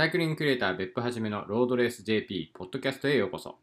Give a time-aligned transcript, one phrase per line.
[0.00, 3.56] サイクリングクリエイター別府はじめのロードレース JP ポッドキャストへようこそ。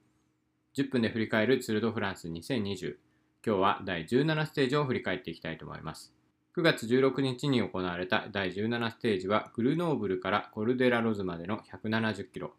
[0.75, 2.95] 10分で振り返るツールドフランス2020。
[3.43, 6.13] 今日は第17ステージを振り返っていきたいと思います。
[6.55, 12.51] 9月16日に行われた第17ステージはグルノーブルからコルデラロズまでの170キロ。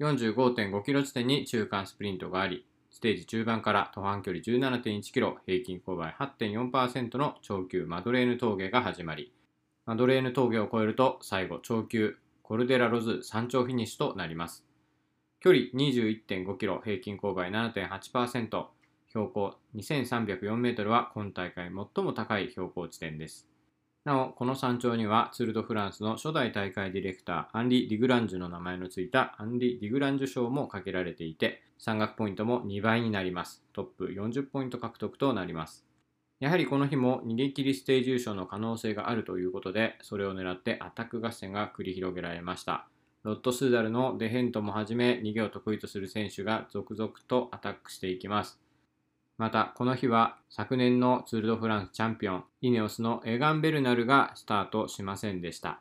[0.00, 9.32] 45.5キロ地点に中間スプリントがあり、ステージ中盤から途半距離17.1キロ、平均勾配8.4%の長級マドレーヌ峠が始まり、
[9.86, 12.16] マドレーヌ峠を越えると最後長級
[12.52, 14.62] コルデラロズ山頂フィニッシュとなります。
[15.40, 18.66] 距離21.5キロ、平均勾配7.8%、
[19.08, 23.48] 標高2304メートルは今大会最も高い標高地点です。
[24.04, 33.64] なお、この山頂にはツール・ド・フランスの初代大会ディレクター、アンリ・ディグランジュの名前の付いたアンリ・ディグランジュ賞もかけられていて、山岳ポイントも2倍になります。
[33.72, 35.86] トップ40ポイント獲得となります。
[36.42, 42.88] やはりこの日も逃げ切りステージ優勝の可能性があるということで、それを狙ってアタック合戦が繰り広げられました。
[43.22, 48.58] ロットスーダルのデヘントもはじめ逃げを得意とする選手が続々とアタックしていきます。
[49.38, 55.78] また、この日は昨年のツール・ド・フランスチャンピオン、イネオスのエガン・ベルナルがスタートしませんでした。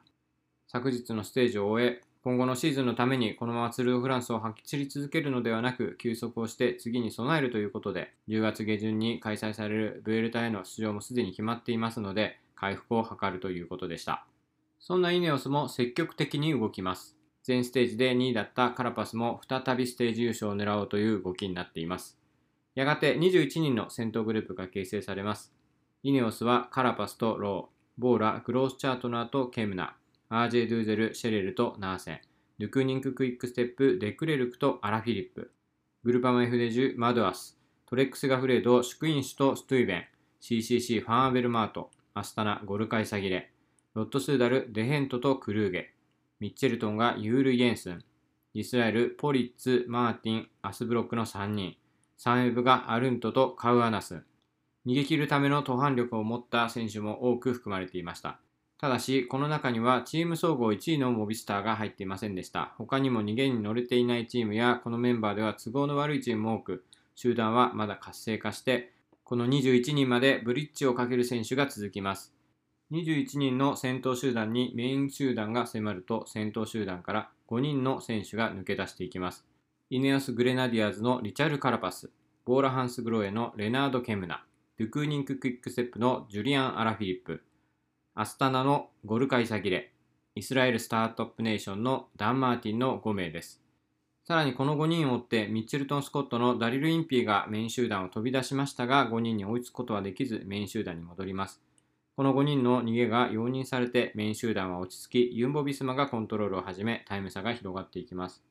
[0.67, 14.25] 昨日のステージを終え、今後のシーズンのためにこのままツル・ド・フランスを走り続けるのではなく休息をして次に備えるということで10月下旬に開催されるブエルタへの出場もすでに決まっていますので回復を図るということでした。
[14.79, 17.17] そんなイネオスも積極的に動きます。
[17.43, 22.19] 全ステージで2位だったカラパスも再びステージ優勝を狙おうという動きになっています。
[22.75, 25.51] やがて21人の先頭グループが形成されます。
[26.03, 29.95] イネオスはカラパスとロー、ボーラ、グロースチャートナーとケムナ、
[30.33, 32.21] アージェ・ドゥーゼル、シェレルとナーセン、
[32.57, 35.51] ドゥクーニンク・クイックステップ、デクレルクとアラフィリップ、
[36.05, 40.05] グルパマ・エフデジュ、マドアス、トレック・セガフレード、スクインシュとストゥイベン、
[40.41, 43.51] CCC、ファン・アベルマート、アスタナ、ゴルカイ・サギレ、
[43.93, 45.93] ロット・スーダル、デヘントとクルーゲ、
[46.39, 48.01] ミッチェルトンがユール・イェンスン、
[48.53, 51.75] イスラエル、ポリッツ、マーティン、アスブロックの3人、
[52.17, 54.23] サンエブがアルントとカウアナス、
[54.85, 58.39] 逃げ切るための途半力を持った選手も多く含まれていました。
[58.81, 62.73] ただし、この中にはチーム総合1位のモビスターが入っていませんでした。
[62.79, 66.83] 他にも逃げに乗れていないチームや、このメンバーでは都合の悪いチームも多く、
[67.13, 68.91] 集団はまだ活性化して、
[69.23, 72.33] この21人までブリッジをかける選手が続きます。
[72.91, 79.45] 21人の先頭集団にメイン集団が迫ると、先頭集団から5人の選手が抜け出していきます。
[79.91, 82.09] イネオス・グレナディアーズのリチャル・カラパス、
[82.45, 84.43] ボーラハンス・グロエのレナード・ケムナ、
[84.79, 87.43] ドゥクーニンク・クイックステップのジュリアン・アラフィリップ、
[88.13, 89.93] アスタナのゴルカイサギレ、
[90.35, 93.61] イスラエルスタートアップネーションのダン・マーティンの5名です。
[94.25, 101.61] さらにこの5人を追ってミッチェルトン・スコットのダリル・インピーがメイン集団を飛び出しましたが5人に追いつくことはできずメイン集団に戻ります。
[102.17, 108.43] この5人の逃げが容認されてメイン集団は落ち着きユンボ・ビスマがコントロールを始めタイム差が広がっていきます。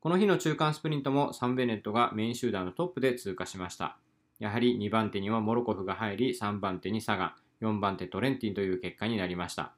[0.00, 3.96] この日の中間スプリントもサンベネットがメイン集団のトップで通過しました。
[4.38, 7.32] やはり2番手にはモロコフが入り3番手にサガン、
[7.62, 9.72] 4番手トレンティンという結果になりました。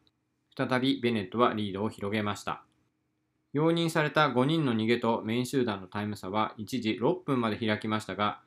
[0.56, 2.62] 再びベネットはリードを広げました。
[3.52, 8.40] 容認された5人の逃げとメイン集団のタイム差は一時6分まで開きましたが、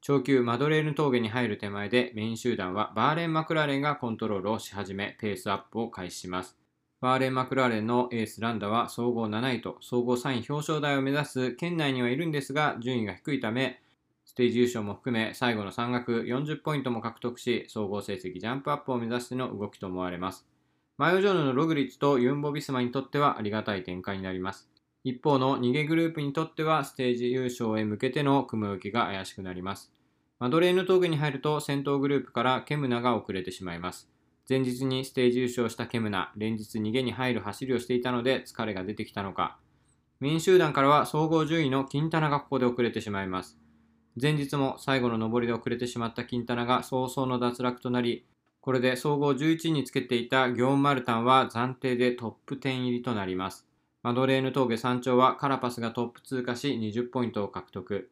[0.00, 6.58] 長級マドレーヌ峠に入る手前でメイン集団はバーレン・マクラーレンがコントロールをし始めペースアップを開始します。
[7.00, 13.80] バーレン・マクラーレンのエースランダは総合7位と総合3位表彰台を目指す県内にはいるんですが順位が低いため
[14.34, 20.44] ステージ優勝も含め最後の山岳40ポイントも獲得し総合成績ジャンプアップを目指しての動きと思われます。
[20.98, 24.68] マヨジョーヌのログリッチとユンボ・ビスマにとってはありがたい展開になります。
[25.04, 29.92] 一方の逃げグループにとってはステージ優勝へ向けての雲行きが怪しくなります。
[30.40, 34.10] マドレーヌ峠に入ると先頭グループからケムナが遅れてしまいます。
[34.48, 39.58] 前日にステージ優勝したケムナ、連日逃げに入る走りをしていたので疲れが出てきたのか。
[40.18, 43.63] メイン集団からは総合順位のキンタナがここで遅れてしまいます。
[44.20, 48.24] 前日も最後の上りで遅れてしまったキンタナが早々の脱落となり、
[48.60, 53.66] これで総合11位につけていたギョン・マルタンは暫定でトップ10入りとなります。
[54.02, 58.10] マドレーヌ峠山頂はカラパスがトップ通過し20ポイントを獲得。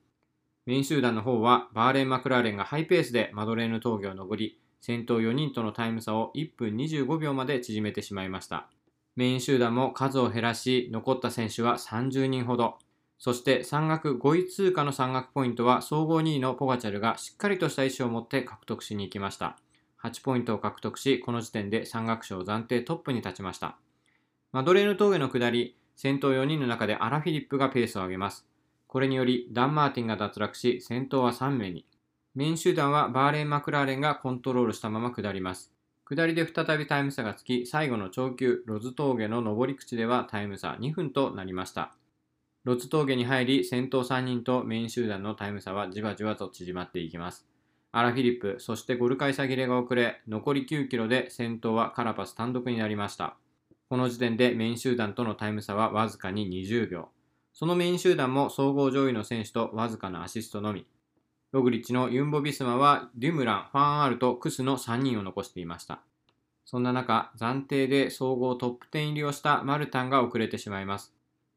[0.67, 8.69] メイン集団の方はバーレン・マクラーレンがハイペースでマドレーヌ峠を登り、先頭4人とのタイム差を1分25秒まで縮めてしまいました。
[9.15, 12.79] メイン集団も数を減らし、残った選手は30人ほど。
[13.23, 19.57] そして山岳5位通過の山岳ポイントは総合2位のポガチャルがしっかりとした意思を持って獲得しに行きました。
[20.03, 23.77] 8ポイントを獲得し、この時点で山岳賞暫定トップに立ちました。
[24.51, 28.45] マドレーヌ峠の下り、先頭4人の中でアラフィリップがペースを上げます。
[28.89, 31.87] これによりダン・マーティンが脱落し、先頭は3名に。
[32.35, 35.73] メイン集団はバーレン・マクラーレンがコントロールしたまま下ります。
[36.05, 41.95] 下りで再びタイム差がつき、最後の長級ロズ峠の上り口ではタイム差2分となりました。
[42.64, 47.44] ロズ峠に入り、先頭3人とメイン集団のタイム差はじわじわと縮まっていきます。
[47.91, 53.37] アラフィリップ、そしてゴルカイサギレが遅れ、残り9キロで先頭はカラパス単独になりました。
[53.88, 57.09] この時点でメイン集団とのタイム差はわずかに20秒。
[57.53, 60.87] そのメイン集団も総合上位の選手とわずかなアシストのみ。
[61.50, 66.00] ログリッチのユンボ・ビスマはデュムラン、ファン・アールとクスの3人を残していました。
[66.65, 71.12] そんな中、暫定で総合トップ10入りをしたマルタンが遅れてしまいます。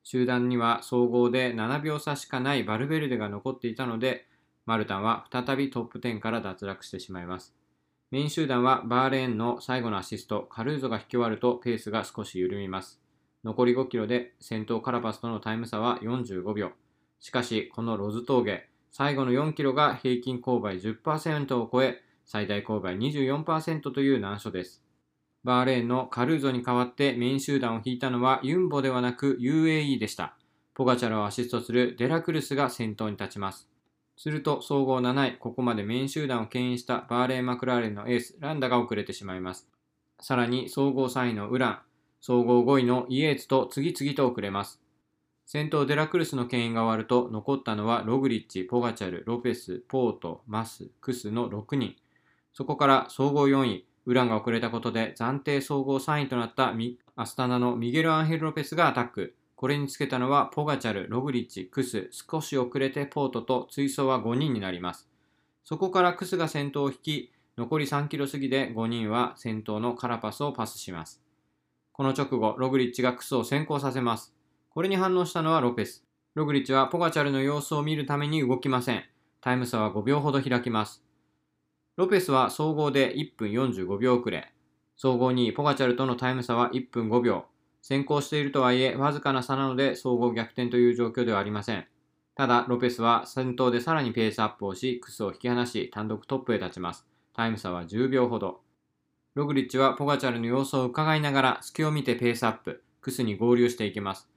[0.06, 4.28] 集団には総合で7秒差しかないバルベルデが残っていたので、
[4.68, 7.56] マルタンは再びトップ10から脱落してしまいます。
[8.12, 13.02] メイン集団はバーレーンの最後のアシスト、カルーゾが引き終わるとペースが少し緩みます。
[13.44, 16.70] 残り5キロで先頭カラパスとのタイム差は45秒。
[17.20, 24.85] しかし、このロズ峠、最後の4キロが平均勾配10%を超え、最大勾配24%という難所です。
[25.46, 30.36] バーレーンのカルーゾに代わってメイン集団を引いたのはユンボではなく UAE でした。
[30.74, 33.70] ポガチャラをアシストするデラクルスが先頭に立ちます。
[34.18, 39.70] すると総合7位、ここまでメイン集団を牽引したバーレーン・マクラーレンのエース、ランダが遅れてしまいます。
[40.20, 41.80] さらに総合3位のウラン、
[42.22, 44.82] 総合5位のイエーツと次々と遅れます。
[45.46, 51.96] 先頭デラクルスの牽引が終わると残ったのはログリッチ、ポガチャル、ロペス、ポート、マス、クスの6人。
[52.52, 56.74] そこから総合4位、ウランが遅れたことで暫定総合3位となった
[57.16, 59.36] アスタナのミゲル・アンヘル・ロペスがアタック。
[59.56, 65.10] これにつけたのはポガチャル、ログリッチ、クス、少し遅れてポートと追走は5人になります。
[65.64, 71.22] そこからクスが先頭を引き、残り3キロ過ぎで5人は先頭のカラパスをパスします。
[71.94, 74.36] この直後、ログリッチがクスを先行させます。
[74.70, 76.06] これに反応したのはロペス。
[76.34, 79.06] ログリッチはポガチャルの様子を見るために動きません。
[79.40, 81.05] タイム差は5秒ほど開きます。
[81.98, 84.52] ロペスは総合で1分45秒遅れ。
[84.98, 87.46] 総合2位ポガチャルとのタイム差は1分5秒。
[87.82, 91.88] 先行しているとはいえ、わずかな差なので総合逆転という状況ではありません。
[92.36, 97.06] ただ、ロペスは先頭でさらにペースアップをし、クスを引き離し、単独トップへ立ちます。
[97.34, 98.60] タイム差は10秒ほど。
[99.36, 104.28] ログリッチはポガチャルの様子を伺いながら、隙を見てペースアップ、クスに合流していきます。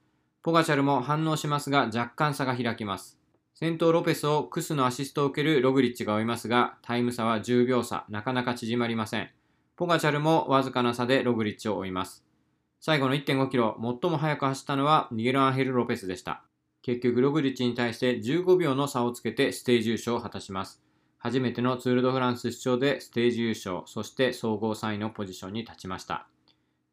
[0.45, 3.18] ポガチャルも反応しますが、若干差が開きます。
[3.61, 9.31] 先頭ロペスをクスのアシストを受けるログリッチが追いますが、タイム差は10秒差、なかなか縮まりません。
[9.75, 12.25] ポガチャルもわずかな差でログリッチを追います。
[12.79, 16.45] 最後の1.5キロ、最も速く走ったのはニゲル・アンヘル・ロペスでした。
[16.83, 20.81] 結局、ログリッチに対して15秒の差をつけてステージ優勝を果たします。
[21.19, 26.29] 初めてのツール・ド・フランス出場でステージ優勝、そして総合3位のポジションに立ちました。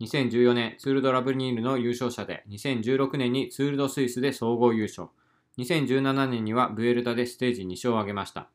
[0.01, 5.09] 2014年ツール・ド・ラブニールの優勝者で、2016年にツール・ド・スイスで総合優勝、
[5.57, 8.49] 2017年にはブエルタでステージ2勝を挙げました。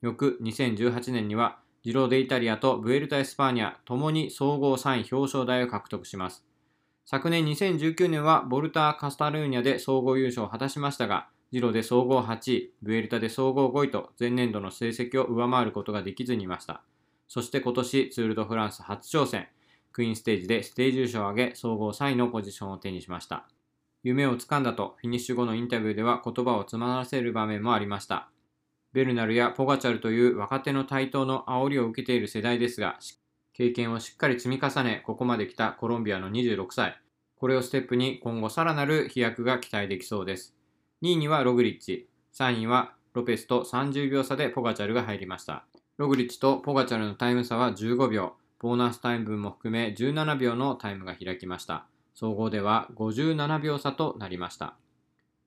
[0.00, 6.44] 翌2018年にはジロ・デ・イタリアとブエルタ・エスパーニャともに総合3位表彰台を獲得します。
[7.06, 16.82] 昨年2019年はボルター・カスタルーニャで総合優勝を果たしましたが、ジロで総合8位、ブエルタで総合5位と前年度の成績を上回ることができずにいました。
[17.28, 19.48] そして今年ツール・ド・フランス初挑戦、
[19.92, 23.46] クイーンステージでステージ優勝を挙げ、総合3位のポジションを手にしました。
[24.04, 28.28] 夢をつかんだとフィニッシュ後のインタビューでは言葉を詰まらせる場面もありました。
[28.92, 32.98] ベルナルやポガチャルという若手の台頭の煽りを受けている世代ですが、
[33.54, 37.00] 経験をしっかり積み重ね、ここまで来たコロンビアの26歳。
[37.36, 40.54] これをステップに今後さらなる飛躍が期待できそうです。
[41.02, 45.64] 2位にはログリッチ、3位はロペスと30秒差でポガチャルが入りました。
[45.96, 51.86] ログリッチとポガチャルのタイム差は15秒、ボーナスタイム分も含め17秒のタイムが開きました。
[52.14, 54.76] 総合では57秒差となりました。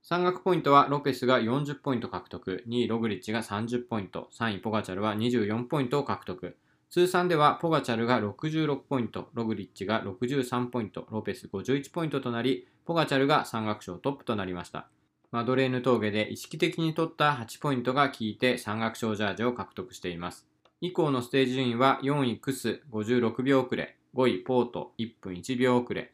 [0.03, 6.55] 山岳ポイントはロペスが40ポイント獲得、2位ログリッチが30ポイント、3位ポガチャルは24ポイントを獲得。
[6.89, 14.87] 通算ではポガチャルが66ポイント、ログリッチが63ポイント、ロペス51ポイントとなり、ポガチャルが山岳賞トップとなりました。
[15.31, 20.47] マドレーヌ峠で意識的に取った8ポイントが効いて山岳賞ジャージを獲得しています。
[20.79, 26.13] 以降のステージ順位は4位クス56秒遅れ、5位ポート1分1秒遅れ、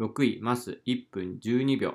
[0.00, 1.94] 6位マス1分12秒、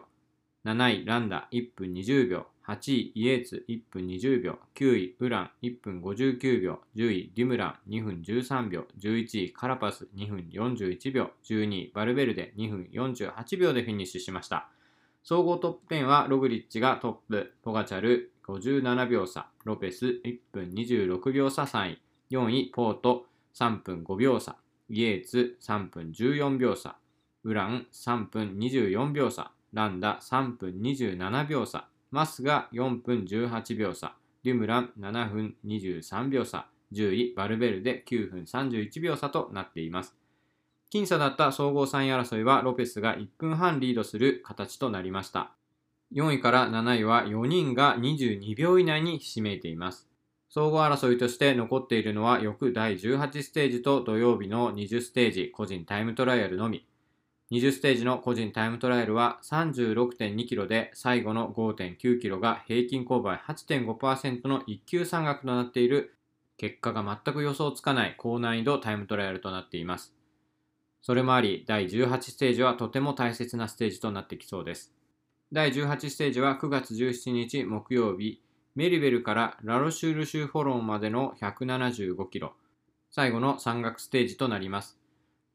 [0.64, 14.70] 7位ランダ1分20秒、8位イエーツ1分20秒、9位ウラン1分59秒、10位デュムラン2分13秒、11位カラパス2分41秒、12位バルベルデ2分48秒でフィニッシュしました。
[15.24, 21.64] 総合トップ10はログリッチがトップ、ポガチャル57秒差、ロペス1分26秒差。
[21.64, 22.02] 3位、
[22.32, 23.26] 4位ポート
[23.56, 24.56] 3分5秒差、
[24.90, 26.96] イエーツ3分14秒差、
[27.46, 40.16] ウラン3分24秒差、ランダ3分27秒差、マスが4分18秒差、デュムラン7分23秒差、10位バルベルで9分31秒差となっています。
[40.92, 45.52] 僅差だった総合3位争いはロペスが1分半リードする形となりました。
[46.14, 50.10] 4位から7位は4人が22秒以内にひしめいています。
[50.50, 56.89] 総合争いとして残っているのは翌第18ステージと土曜日の20ステージ個人タイムトライアルのみ。
[57.52, 66.16] 20ステージの個人タイムトライアルは36.2キロで最後の5.9キロが平均勾配8.5%の一級山岳となっている
[66.58, 70.14] 結果が全く予想つかない高難易度タイムトライアルとなっています。
[71.02, 74.94] それもあり第18ステージはとても大切なステージとなってきそうです。
[75.52, 78.44] 第18ステージは9月17日木曜日
[78.76, 82.54] メリベルからラロシュール州フォロンまでの175キロ、
[83.10, 84.99] 最後の山岳ステージとなります。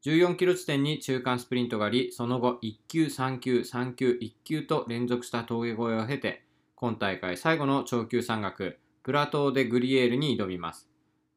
[0.05, 6.43] 14キロ地点に中間スプリントがあり、その後1級、3級、3級、1級と連続した峠越えを経て、
[6.75, 10.87] 今大会最後の長級山岳、プラトーデグリエールに挑みます。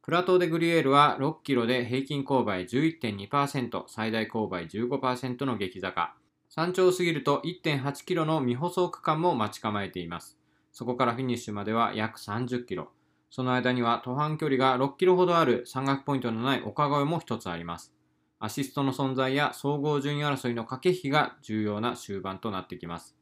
[0.02, 6.14] プラトーデグリエールは6キロで平均勾配11.2%、最大勾配15%の激坂。
[6.50, 10.36] 山頂を過ぎると1.8キロの未舗装区間も待ち構えています。
[10.72, 12.90] そこからフィニッシュまでは約30キロ。
[13.30, 17.94] その間には途半距離が6キロほどある山岳ポイントのない丘越えも一つあります。
[18.40, 23.16] アシストの存在や総合順位争いの駆け引きが重要な終盤となってきます。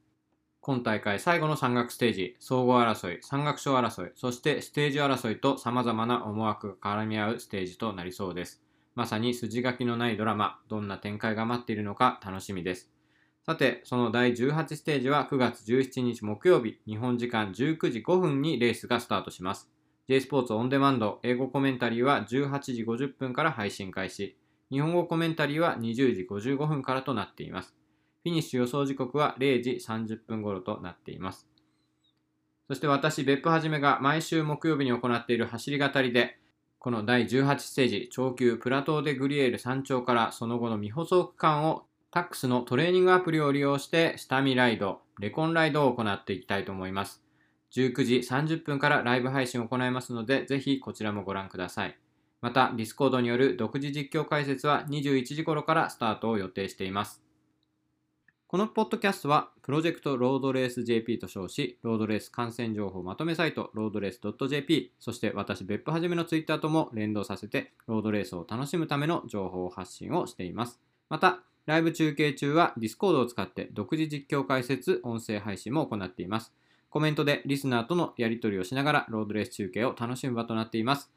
[0.60, 8.62] 今大会最後の山岳ステージ、総合争い、山岳賞争い、そしてステージ争いと様々な思惑が絡み合うステージとなりそうです。
[8.94, 12.90] まさに筋書きのないドラマ、どんな展開が待っているのか楽しみです。
[13.44, 19.70] さて、その第18ステージは9月17日木曜日、日本時間19時5分にレースがスタートします。
[20.08, 24.36] J スポーツオンデマンド英語コメンタリーは18時50分から配信開始。
[24.70, 27.74] 日本語コメンタリーは20時55分からとなっています。
[28.22, 31.46] フィニッシュ予想時刻は0時30分頃となっています。
[32.66, 36.38] そして私、別府はじめが毎週木曜日に行っている走り語りで、
[36.80, 47.22] この第18ステージ、超級プラトーデグリエール山頂からその後の未舗装区間を Tacx のトレーニングアプリを利用して下見ライド、レコンライドを行っていきたいと思います。
[47.72, 51.96] 19時30分からライブ配信を行いますので、ぜひこちらもご覧ください。
[52.40, 57.22] また、 Discord による独自実況解説は21時頃からスタートを予定しています。
[58.48, 70.80] このポッドキャストは、プロジェクトロードレース JP と称し、ロードレース観戦情報まとめサイト、ロードレース .jp、そして私、別府はじめのツイッターとも連動させて、ロードレースを楽しむための情報発信をしています。
[71.08, 76.54] また、ライブ中継中は Discord を使って独自実況解説、音声配信も行っています。
[76.90, 81.10] コメントでリスナーとのやり取りをしながらロードレース中継を楽しむ場となっています。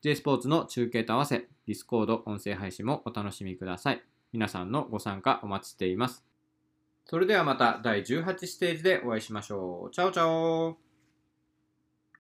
[0.00, 4.02] J スポーツの中継と合わせ、Discord 音声配信もお楽しみください。
[4.32, 6.24] 皆さんのご参加お待ちしています。
[7.04, 9.90] それではまた第18ステージでお会いしましょう。
[9.90, 10.87] チャオチャオ